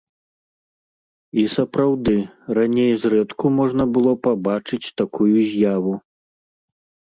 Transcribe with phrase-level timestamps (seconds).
[1.41, 2.15] І сапраўды,
[2.59, 5.93] раней зрэдку можна было пабачыць такую з'яву.